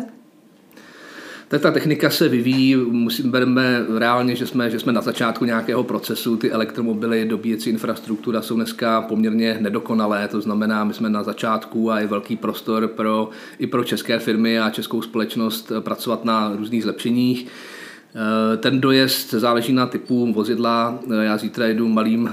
[1.50, 5.84] Tak ta technika se vyvíjí, musím, bereme reálně, že jsme, že jsme na začátku nějakého
[5.84, 11.90] procesu, ty elektromobily, dobíjecí infrastruktura jsou dneska poměrně nedokonalé, to znamená, my jsme na začátku
[11.90, 16.82] a je velký prostor pro, i pro české firmy a českou společnost pracovat na různých
[16.82, 17.46] zlepšeních.
[18.56, 20.98] Ten dojezd záleží na typu vozidla.
[21.22, 22.30] Já zítra jedu malým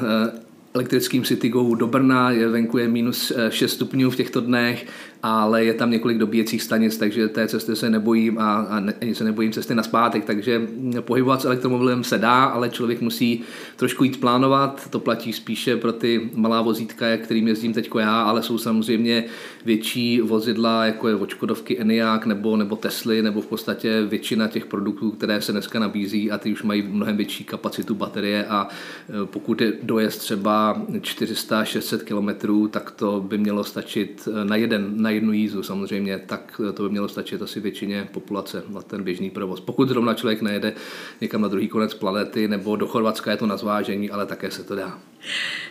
[0.73, 4.85] elektrickým Citygo do Brna, je venku je minus 6 stupňů v těchto dnech
[5.23, 9.15] ale je tam několik dobíjecích stanic, takže té cesty se nebojím a, a ne, ani
[9.15, 10.61] se nebojím cesty na zpátek, takže
[11.01, 13.41] pohybovat s elektromobilem se dá, ale člověk musí
[13.75, 18.43] trošku jít plánovat, to platí spíše pro ty malá vozítka, kterým jezdím teď já, ale
[18.43, 19.23] jsou samozřejmě
[19.65, 25.11] větší vozidla, jako je Vočkodovky Eniak nebo, nebo Tesly, nebo v podstatě většina těch produktů,
[25.11, 28.45] které se dneska nabízí a ty už mají mnohem větší kapacitu baterie.
[28.45, 28.67] A
[29.09, 35.01] e, pokud je dojezd třeba třeba 400-600 kilometrů, tak to by mělo stačit na, jeden,
[35.01, 39.29] na jednu jízdu samozřejmě, tak to by mělo stačit asi většině populace na ten běžný
[39.29, 39.59] provoz.
[39.59, 40.73] Pokud zrovna člověk nejede
[41.21, 44.63] někam na druhý konec planety nebo do Chorvatska je to na zvážení, ale také se
[44.63, 44.99] to dá.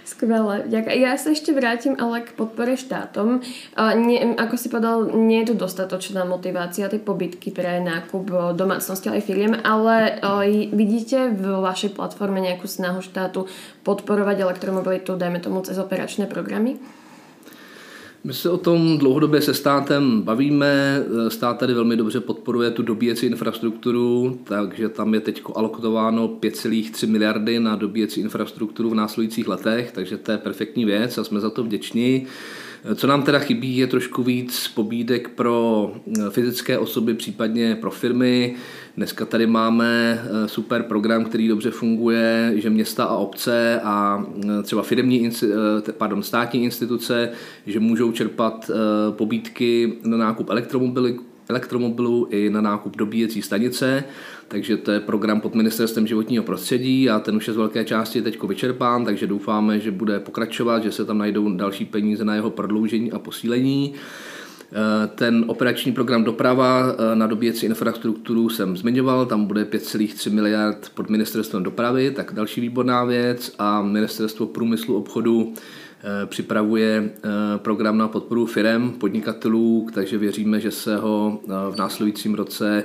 [0.05, 0.66] Skvelé.
[0.70, 3.40] Ja sa ešte vrátim ale k podpore štátom.
[3.79, 9.22] Nie, ako si povedal, nie je tu dostatočná motivácia tej pobytky pre nákup domácnosti aj
[9.22, 10.18] firiem, ale
[10.75, 13.46] vidíte v vašej platforme nejakú snahu štátu
[13.87, 16.77] podporovať elektromobilitu, dajme tomu cez operačné programy?
[18.27, 21.03] My se o tom dlouhodobě se státem bavíme.
[21.29, 27.61] Stát tady velmi dobře podporuje tu dobíjecí infrastrukturu, takže tam je teď alokováno 5,3 miliardy
[27.61, 31.65] na dobíjecí infrastrukturu v následujících letech, takže to je perfektní věc a jsme za to
[31.65, 32.27] vděční.
[32.94, 35.92] Co nám teda chybí, je trošku víc pobídek pro
[36.31, 38.55] fyzické osoby, případně pro firmy.
[38.96, 44.62] Dneska tady máme eh, super program, který dobře funguje, že města a obce a eh,
[44.62, 47.31] třeba firmní, eh, pardon, státní instituce,
[47.66, 48.70] že můžou čerpat
[49.11, 51.16] pobídky na nákup elektromobily,
[51.49, 54.05] elektromobilů i na nákup dobíjecí stanice,
[54.49, 58.23] takže to je program pod ministerstvem životního prostředí a ten už je z velké části
[58.23, 62.51] teď vyčerpán, takže doufáme, že bude pokračovat, že se tam najdou další peníze na jeho
[62.51, 63.95] prodloužení a posílení.
[64.73, 70.91] Eh, ten operační program doprava eh, na dobíjecí infrastrukturu jsem zmiňoval, tam bude 5,3 miliard
[70.95, 75.55] pod ministerstvem dopravy, tak další výborná věc a ministerstvo průmyslu obchodu
[76.27, 77.11] připravuje
[77.57, 82.85] program na podporu firem, podnikatelů, takže věříme, že se ho v následujícím roce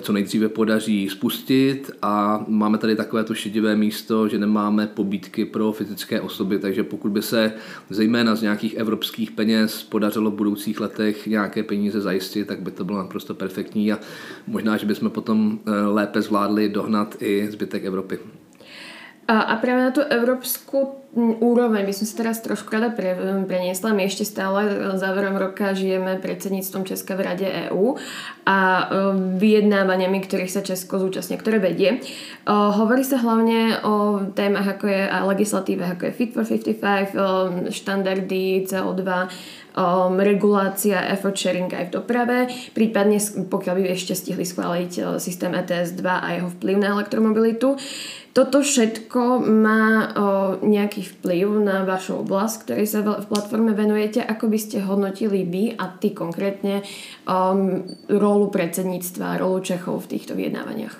[0.00, 5.72] co nejdříve podaří spustit a máme tady takové to šedivé místo, že nemáme pobídky pro
[5.72, 7.52] fyzické osoby, takže pokud by se
[7.90, 12.84] zejména z nějakých evropských peněz podařilo v budoucích letech nějaké peníze zajistit, tak by to
[12.84, 13.98] bylo naprosto perfektní a
[14.46, 18.18] možná, že bychom potom eh, lépe zvládli dohnat i zbytek Evropy.
[19.30, 21.02] A, práve na tú európsku
[21.44, 23.12] úroveň by som si teraz trošku rada pre,
[23.44, 23.92] preniesla.
[23.92, 24.64] My ešte stále
[24.96, 28.00] záverom roka žijeme predsedníctvom Česka v Rade EÚ
[28.48, 28.84] a e,
[29.36, 32.00] vyjednávaniami, ktorých sa Česko zúčastne, ktoré vedie.
[32.00, 36.80] E, hovorí sa hlavne o témach ako je a legislatíve, ako je Fit for 55,
[36.80, 37.16] e,
[37.68, 39.04] štandardy CO2,
[39.76, 42.38] um, regulácia effort sharing aj v doprave,
[42.72, 43.20] prípadne
[43.52, 47.76] pokiaľ by ešte stihli schváliť systém ETS 2 a jeho vplyv na elektromobilitu.
[48.32, 50.00] Toto všetko má o,
[50.64, 54.24] nejaký vplyv na vašu oblasť, ktorej sa v platforme venujete.
[54.24, 56.80] Ako by ste hodnotili vy a ty konkrétne
[57.28, 60.96] um, rolu predsedníctva, rolu Čechov v týchto vyjednávaniach?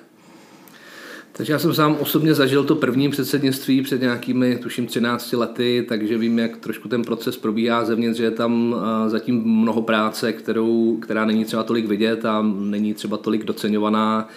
[1.32, 6.18] Takže já jsem sám osobně zažil to první předsednictví před nějakými, tuším, 13 lety, takže
[6.18, 11.24] vím, jak trošku ten proces probíhá zevnitř, že je tam zatím mnoho práce, kterou, která
[11.24, 14.28] není třeba tolik vidět a není třeba tolik doceňovaná.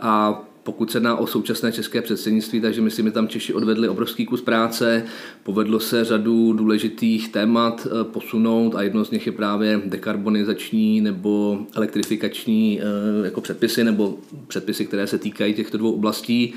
[0.00, 4.26] A pokud se jedná o současné české předsednictví, takže myslím, že tam Češi odvedli obrovský
[4.26, 5.04] kus práce,
[5.42, 11.58] povedlo se řadu důležitých témat eh, posunout a jedno z nich je právě dekarbonizační nebo
[11.74, 16.54] elektrifikační eh, jako předpisy nebo předpisy, které se týkají těchto dvou oblastí.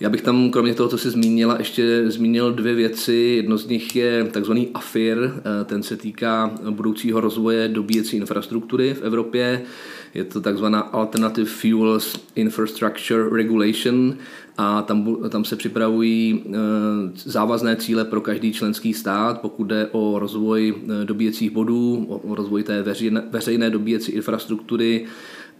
[0.00, 3.34] Já bych tam kromě toho, co jsi zmínila, ještě zmínil dvě věci.
[3.36, 9.02] Jedno z nich je takzvaný AFIR, eh, ten se týká budoucího rozvoje dobíjecí infrastruktury v
[9.02, 9.62] Evropě.
[10.14, 14.16] Je to takzvaná Alternative Fuels Infrastructure Regulation
[14.58, 16.52] a tam, tam se připravují eh,
[17.14, 22.62] závazné cíle pro každý členský stát, pokud jde o rozvoj eh, dobíjecích bodů, o rozvoj
[22.62, 25.06] té veřejné, veřejné dobíjecí infrastruktury,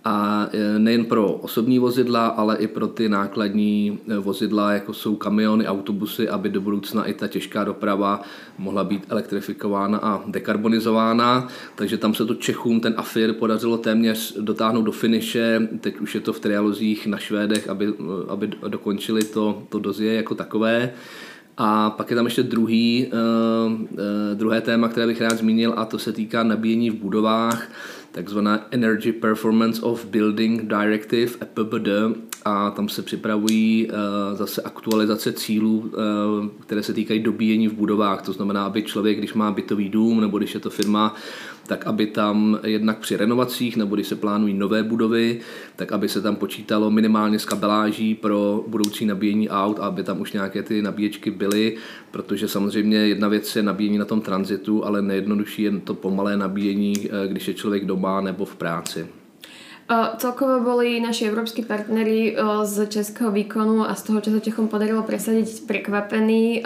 [0.05, 5.17] a e, nejen pro osobní vozidla, ale i pro ty nákladní e, vozidla, jako jsou
[5.17, 8.23] kamiony, autobusy, aby do budoucna i ta těžká doprava
[8.59, 11.49] mohla být elektrifikována a dekarbonizována.
[11.75, 15.69] Takže tam se to Čechům ten AFIR podařilo téměř dotáhnout do finiše.
[15.81, 17.95] Teď už je to v trialozích na Švédech, aby,
[18.29, 20.93] aby dokončili to, to dozie jako takové.
[21.57, 23.89] A pak je tam ještě druhý, uh, uh,
[24.35, 27.69] druhé téma, které bych rád zmínil, a to se týká nabíjení v budovách
[28.13, 31.89] takzvaná Energy Performance of Building Directive EPBD
[32.45, 38.23] a tam se připravují uh, zase aktualizace cílů, uh, které se týkají dobíjení v budovách.
[38.23, 41.15] To znamená, aby člověk, když má bytový dům nebo když je to firma,
[41.67, 45.41] tak aby tam jednak při renovacích nebo když se plánují nové budovy,
[45.77, 50.21] tak aby se tam počítalo minimálně s kabeláží pro budoucí nabíjení aut a aby tam
[50.21, 51.77] už nějaké ty nabíječky byly,
[52.11, 56.95] protože samozřejmě jedna věc je nabíjení na tom tranzitu, ale nejjednodušší je to pomalé nabíjení,
[57.05, 59.07] eh, když je člověk doma nebo v práci.
[59.91, 62.33] Celkovo boli naši európsky partneri
[62.65, 66.65] z českého výkonu a z toho, čo sa Čechom podarilo presadiť, prekvapení.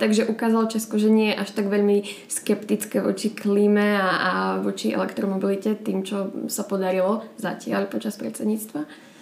[0.00, 4.32] Takže ukázalo Česko, že nie je až tak veľmi skeptické voči klíme a, a
[4.64, 9.13] voči elektromobilite tým, čo sa podarilo zatiaľ počas predsedníctva.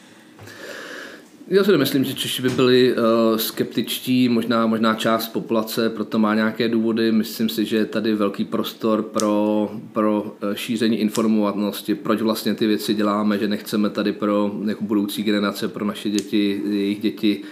[1.52, 6.34] Já si nemyslím, že Češi by byli uh, skeptičtí, možná, možná část populace proto má
[6.34, 7.12] nějaké důvody.
[7.12, 12.66] Myslím si, že je tady velký prostor pro, pro uh, šíření informovanosti, proč vlastně ty
[12.66, 17.42] věci děláme, že nechceme tady pro jako budoucí generace, pro naše děti, jejich děti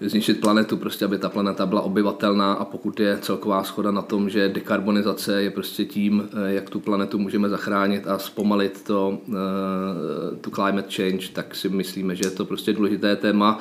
[0.00, 4.30] zničit planetu, prostě aby ta planeta byla obyvatelná a pokud je celková schoda na tom,
[4.30, 10.36] že dekarbonizace je prostě tím, eh, jak tu planetu můžeme zachránit a zpomalit to, eh,
[10.40, 13.58] tu climate change, tak si myslíme, že je to prostě důležité téma.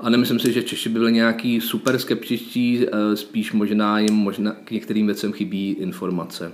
[0.00, 4.52] A nemyslím si, že Češi by byli nějaký super skeptičtí, eh, spíš možná jim možná
[4.64, 6.52] k některým věcem chybí informace.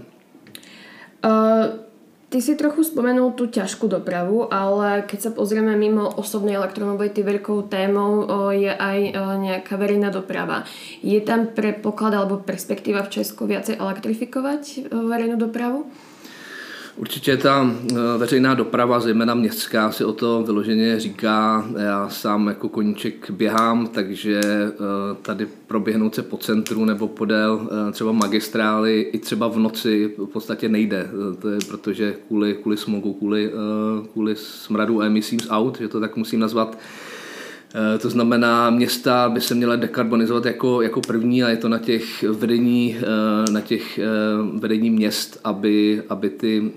[1.25, 1.92] Uh...
[2.33, 7.69] Ty si trochu spomenul tú ťažkú dopravu, ale keď sa pozrieme mimo osobnej elektromobility, veľkou
[7.69, 8.25] témou
[8.57, 8.99] je aj
[9.37, 10.65] nejaká verejná doprava.
[11.05, 15.93] Je tam predpoklad alebo perspektíva v Česku viacej elektrifikovať verejnú dopravu?
[16.97, 21.67] Určitě ta eh, veřejná doprava, zejména městská, si o to vyloženě říká.
[21.79, 24.73] Já sám jako koníček běhám, takže eh,
[25.23, 30.27] tady proběhnout se po centru nebo podél eh, třeba magistrály i třeba v noci v
[30.27, 31.09] podstatě nejde.
[31.39, 33.53] To je protože kvůli, kvůli smogu, kvůli,
[34.13, 36.79] kvůli smradu emisím z aut, že to tak musím nazvat,
[37.99, 42.23] to znamená, města by se měla dekarbonizovat jako, jako první a je to na těch
[42.23, 44.05] vedení, eh, na těch eh,
[44.59, 46.73] vedení měst, aby, aby ty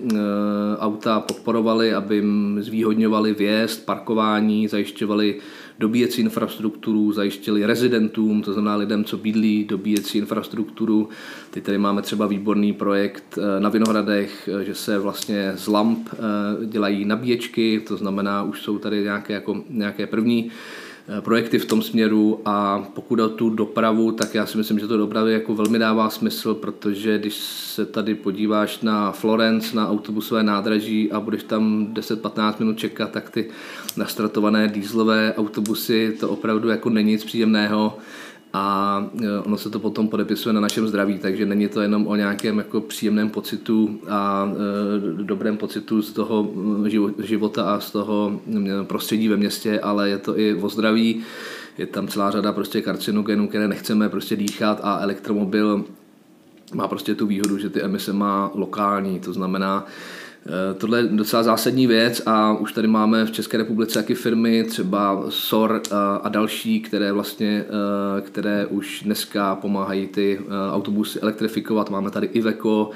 [0.78, 5.36] auta podporovaly, aby jim zvýhodňovaly vjezd, parkování, zajišťovaly
[5.78, 11.08] dobíjecí infrastrukturu, zajištěli rezidentům, to znamená lidem, co bydlí, dobíjecí infrastrukturu.
[11.50, 16.08] Teď tady máme třeba výborný projekt na Vinohradech, že se vlastně z lamp
[16.66, 20.85] dělají nabíječky, to znamená, už jsou tady nějaké, jako, nějaké první Eh,
[21.20, 24.96] projekty v tom směru a pokud o tu dopravu, tak já si myslím, že to
[24.96, 31.12] dopravy jako velmi dává smysl, protože když se tady podíváš na Florence, na autobusové nádraží
[31.12, 33.50] a budeš tam 10-15 minut čekat, tak ty
[33.96, 37.98] nastartované dýzlové autobusy, to opravdu jako není nic příjemného
[38.56, 42.16] a e, ono se to potom podepisuje na našem zdraví, takže není to jenom o
[42.16, 44.50] nějakém jako příjemném pocitu a
[45.20, 46.50] e, dobrém pocitu z toho
[47.18, 48.40] života a z toho
[48.86, 51.22] prostředí ve městě, ale je to i o zdraví.
[51.78, 55.84] Je tam celá řada prostě karcinogenů, které nechceme prostě dýchat a elektromobil
[56.74, 59.86] má prostě tu výhodu, že ty emise má lokální, to znamená,
[60.78, 65.24] tohle je docela zásadní věc a už tady máme v České republice taky firmy, třeba
[65.28, 70.40] SOR eh, a další, které vlastně, eh, které už dneska pomáhají ty
[70.72, 71.90] autobusy elektrifikovat.
[71.90, 72.90] Máme tady Iveco,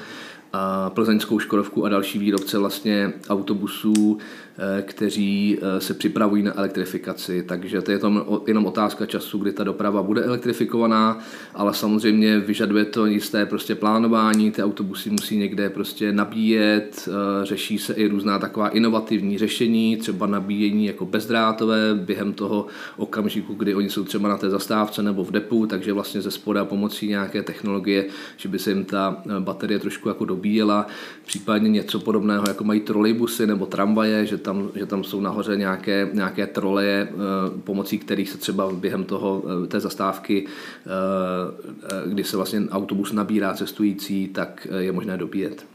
[0.89, 4.17] plzeňskou Škodovku a další výrobce vlastně autobusů,
[4.50, 4.50] Eh,
[4.81, 7.43] kteří eh, se připravují na elektrifikaci.
[7.43, 11.19] Takže to je to jenom otázka času, kdy ta doprava bude elektrifikovaná,
[11.53, 17.77] ale samozřejmě vyžaduje to jisté prostě plánování, ty autobusy musí někde prostě nabíjet, eh, řeší
[17.77, 22.65] se i různá taková inovativní řešení, třeba nabíjení jako bezdrátové během toho
[22.97, 26.65] okamžiku, kdy oni jsou třeba na té zastávce nebo v depu, takže vlastně ze spoda
[26.65, 28.05] pomocí nějaké technologie,
[28.37, 30.87] že by se jim ta baterie trošku jako dobíjela,
[31.25, 36.09] případně něco podobného, jako mají trolejbusy nebo tramvaje, že tam, že tam jsou nahoře nějaké,
[36.13, 37.15] nějaké troleje, eh,
[37.63, 43.53] pomocí kterých se třeba během toho, eh, té zastávky, eh, kdy se vlastně autobus nabírá
[43.53, 45.65] cestující, tak je možné dobíjet.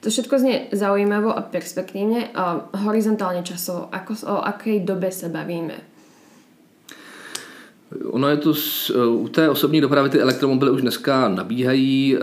[0.00, 2.32] To všetko znie zaujímavo a perspektívne.
[2.32, 3.92] A horizontálne časovo,
[4.26, 5.89] o akej dobe se bavíme?
[8.04, 8.54] Ono je to,
[9.08, 12.20] u té osobní dopravy ty elektromobily už dneska nabíhají, eh,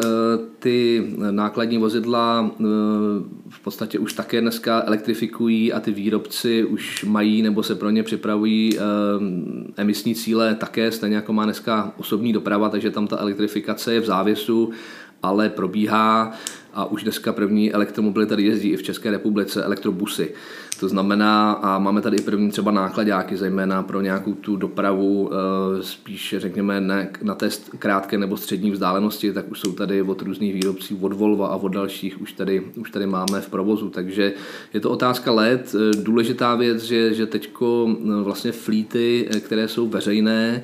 [0.60, 2.64] ty nákladní vozidla eh,
[3.50, 8.04] v podstatě už také dneska elektrifikují a ty výrobci už mají nebo se pro ně
[8.04, 8.80] připravují
[9.78, 14.06] emisní cíle také, stejně jako má dneska osobní doprava, takže tam ta elektrifikace je v
[14.06, 14.70] závěsu,
[15.24, 16.32] ale probíhá
[16.74, 20.34] a už dneska první elektromobily tady jezdí i v České republice, elektrobusy.
[20.80, 25.84] To znamená, a máme tady i první třeba nákladáky, zejména pro nějakou tu dopravu, eh,
[25.84, 30.54] spíš řekněme ne na té krátké nebo střední vzdálenosti, tak už jsou tady od různých
[30.54, 33.90] výrobců, od Volva a od dalších už tady, už tady máme v provozu.
[33.90, 34.34] Takže
[34.74, 35.76] je to otázka let.
[36.04, 40.64] Důležitá věc, že, že teďko eh, vlastně flíty, eh, které jsou veřejné,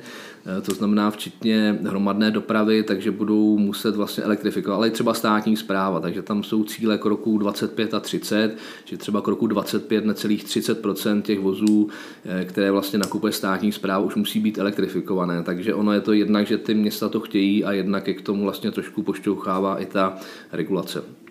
[0.62, 6.00] to znamená včetně hromadné dopravy, takže budou muset vlastně elektrifikovat, ale i třeba státní zpráva,
[6.00, 10.44] takže tam jsou cíle k roku 25 a 30, že třeba k roku 25 necelých
[10.44, 11.88] 30% těch vozů,
[12.24, 16.46] eh, které vlastně nakupuje státní zpráva, už musí být elektrifikované, takže ono je to jednak,
[16.46, 20.16] že ty města to chtějí a jednak je k tomu vlastně trošku pošťouchává i ta
[20.52, 21.23] regulace.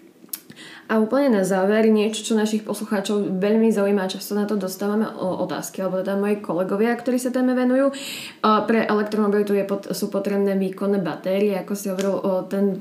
[0.91, 5.79] A úplne na záver niečo, čo našich poslucháčov veľmi zaujíma, často na to dostávame otázky,
[5.79, 7.95] alebo teda moji kolegovia, ktorí sa téme venujú.
[8.43, 12.75] Pre elektromobilitu je pot, sú potrebné výkonné batérie, ako si hovoril, ten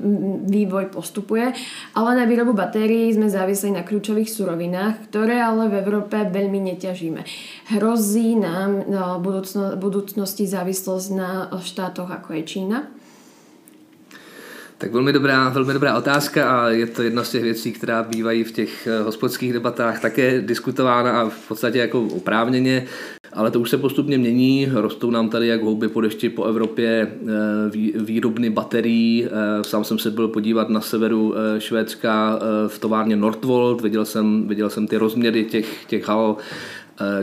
[0.45, 1.55] vývoj postupuje,
[1.95, 7.21] ale na výrobu batérií sme závislí na kľúčových surovinách, ktoré ale v Európe veľmi neťažíme.
[7.71, 12.79] Hrozí nám v budúcno, budúcnosti závislosť na štátoch, ako je Čína?
[14.83, 18.43] Tak velmi dobrá, velmi dobrá otázka a je to jedna z těch věcí, která bývají
[18.43, 22.85] v těch eh, hospodských debatách také diskutována a v podstatě jako oprávněně,
[23.33, 24.67] ale to už se postupně mění.
[24.73, 29.25] Rostou nám tady jak houby po dešti po Evropě eh, výrobny baterií.
[29.25, 34.69] Eh, sám jsem se byl podívat na severu Švédska v továrně Nordvolt, viděl jsem, viděl
[34.69, 36.37] jsem ty rozměry těch, těch hal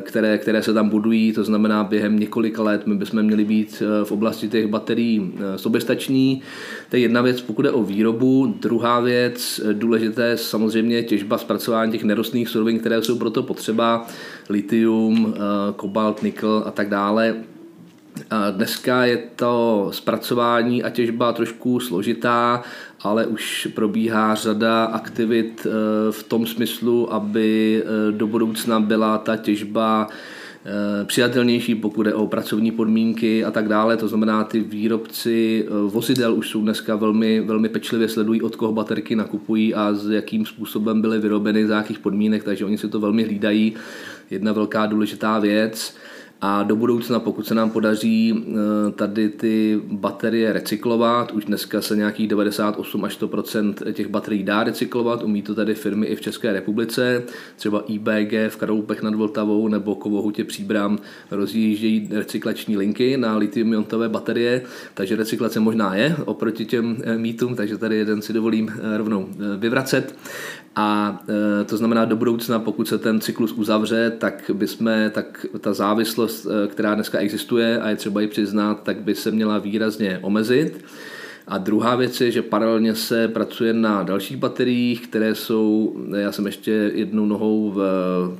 [0.01, 4.05] které, které se tam budují, to znamená během několika let my bychom měli být eh,
[4.05, 6.43] v oblasti těch baterií eh, soběstační.
[6.89, 8.55] To je jedna věc, pokud je o výrobu.
[8.61, 14.07] Druhá věc, důležité je samozřejmě těžba, zpracování těch nerostných surovin, které jsou proto potřeba,
[14.49, 15.35] litium,
[15.77, 17.37] kobalt, nikl a tak dále.
[18.51, 22.63] Dneska je to zpracování a těžba trošku složitá,
[23.01, 29.37] ale už probíhá řada aktivit eh, v tom smyslu, aby eh, do budoucna byla ta
[29.37, 30.09] těžba
[30.65, 33.97] eh, přijatelnější, pokud je o pracovní podmínky a tak dále.
[33.97, 39.17] To znamená, ty výrobci vozidel už jsou dneska velmi, velmi pečlivě sledují, od koho baterky
[39.17, 43.25] nakupují a s jakým způsobem byly vyrobeny, za jakých podmínek, takže oni si to velmi
[43.25, 43.75] hlídají.
[44.31, 45.97] Jedna velká důležitá věc.
[46.43, 51.97] A do budoucna, pokud se nám podaří eh, tady ty baterie recyklovat, už dneska se
[51.97, 56.53] nějakých 98 až 100% těch baterií dá recyklovat, umí to tady firmy i v České
[56.53, 57.23] republice,
[57.57, 60.99] třeba IBG v Karloupech nad Vltavou nebo Kovohutě Příbram
[61.31, 64.63] rozjíždějí recyklační linky na litium-iontové baterie,
[64.95, 69.29] takže recyklace možná je oproti těm eh, mýtům, takže tady jeden si dovolím eh, rovnou
[69.59, 70.15] vyvracet.
[70.77, 71.21] A
[71.61, 75.73] e, to znamená, do budoucna, pokud se ten cyklus uzavře, tak by jsme, tak ta
[75.73, 80.19] závislost, e, která dneska existuje a je třeba ji přiznat, tak by se měla výrazně
[80.23, 80.85] omezit.
[81.49, 86.47] A druhá věc je, že paralelně se pracuje na dalších bateriích, které jsou, já jsem
[86.47, 87.81] ještě jednou nohou v,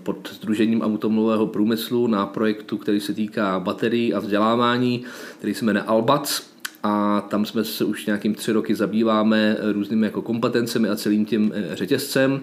[0.03, 5.05] pod Združením automobilového průmyslu na projektu, který se týká baterií a vzdělávání,
[5.39, 6.50] který se jmenuje Albac
[6.83, 11.53] a tam jsme se už nějakým tři roky zabýváme různými jako kompetencemi a celým tím
[11.55, 12.41] eh, řetězcem.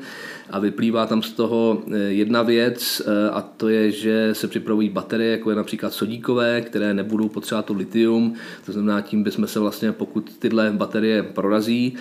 [0.49, 4.89] A vyplývá tam z toho eh, jedna věc eh, a to je, že se připravují
[4.89, 8.33] baterie, jako je například sodíkové, které nebudou potřebovat to litium,
[8.65, 11.93] to znamená tím bychom se vlastně, pokud tyhle baterie prorazí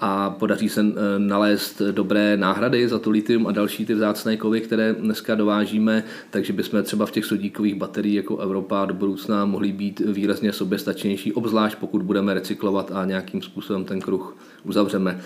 [0.00, 0.84] a podaří se
[1.18, 6.52] nalézt dobré náhrady za to litium a další ty vzácné kovy, které dneska dovážíme, takže
[6.52, 11.78] bychom třeba v těch sodíkových bateriích jako Evropa do budoucna mohli být výrazně soběstačnější obzvlášť
[11.78, 15.20] pokud budeme recyklovat a nějakým způsobem ten kruh uzavřeme.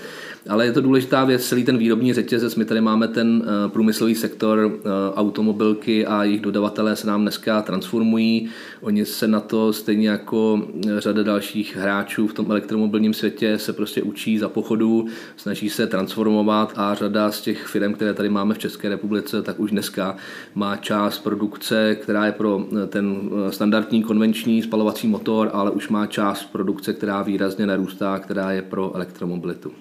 [0.48, 2.56] Ale je to důležitá věc, celý ten výrobní řetězec.
[2.56, 7.62] My tady máme ten eh, průmyslový sektor, eh, automobilky a jejich dodavatelé se nám dneska
[7.62, 8.48] transformují.
[8.80, 13.72] Oni se na to stejně jako eh, řada dalších hráčů v tom elektromobilním světě se
[13.72, 15.06] prostě učí za pochodu,
[15.36, 19.60] snaží se transformovat a řada z těch firm, které tady máme v České republice, tak
[19.60, 20.16] už dneska
[20.54, 26.44] má část produkce, která je pro ten standardní konvenční spalovací motor, ale už má část
[26.44, 28.96] produkce, která výrazně narůstá, která je pro
[29.26, 29.74] elektromobilitu.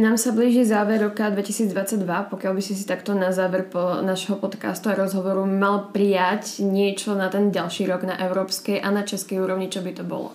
[0.00, 4.40] Nám sa blíži záver roka 2022, pokiaľ by si si takto na záver po našho
[4.40, 9.44] podcastu a rozhovoru mal prijať niečo na ten ďalší rok na evropskej a na českej
[9.44, 10.32] úrovni, čo by to bolo?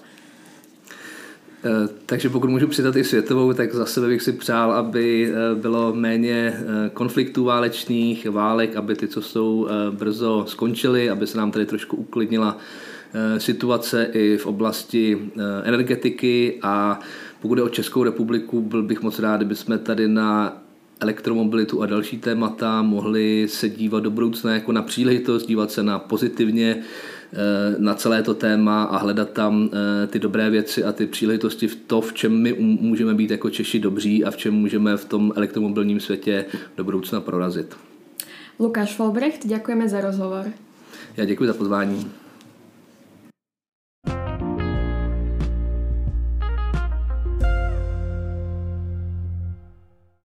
[1.65, 5.55] E, takže pokud můžu přidat i světovou, tak za sebe bych si přál, aby e,
[5.55, 11.51] bylo méně e, konfliktů válečných, válek, aby ty, co jsou brzo skončily, aby se nám
[11.51, 12.57] tady trošku uklidnila
[13.37, 15.31] situace i v oblasti
[15.63, 16.99] energetiky a
[17.45, 20.57] pokud je o Českou republiku, byl bych moc rád, kdyby jsme tady na
[20.99, 25.99] elektromobilitu a další témata mohli se dívat do budoucna jako na příležitost, dívat se na
[25.99, 26.77] pozitivně
[27.33, 31.67] eh, na celé to téma a hledat tam eh, ty dobré věci a ty příležitosti
[31.67, 35.05] v to, v čem my můžeme být jako Češi dobří a v čem můžeme v
[35.05, 36.45] tom elektromobilním světě
[36.77, 37.75] do budoucna prorazit.
[38.59, 40.45] Lukáš Folbrecht, děkujeme za rozhovor.
[41.17, 42.24] Já děkuji za pozvání.